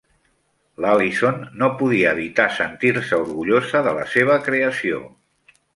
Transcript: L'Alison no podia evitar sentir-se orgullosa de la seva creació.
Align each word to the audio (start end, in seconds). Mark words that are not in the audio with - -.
L'Alison 0.85 1.37
no 1.63 1.69
podia 1.83 2.15
evitar 2.19 2.49
sentir-se 2.59 3.21
orgullosa 3.27 3.87
de 3.91 3.97
la 4.01 4.11
seva 4.17 4.41
creació. 4.51 5.09